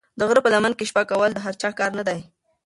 [0.19, 2.19] د غره په لمن کې شپه کول د هر چا کار نه دی.